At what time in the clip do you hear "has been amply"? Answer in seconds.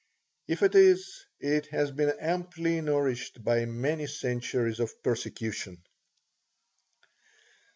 1.67-2.81